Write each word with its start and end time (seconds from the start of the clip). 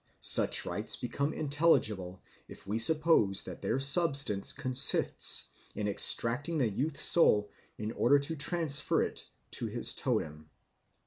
Such 0.19 0.65
rites 0.65 0.95
become 0.95 1.31
intelligible 1.31 2.23
if 2.47 2.65
we 2.65 2.79
suppose 2.79 3.43
that 3.43 3.61
their 3.61 3.79
substance 3.79 4.51
consists 4.51 5.47
in 5.75 5.87
extracting 5.87 6.57
the 6.57 6.67
youth's 6.69 7.03
soul 7.03 7.51
in 7.77 7.91
order 7.91 8.17
to 8.17 8.35
transfer 8.35 9.03
it 9.03 9.27
to 9.51 9.67
his 9.67 9.93
totem. 9.93 10.49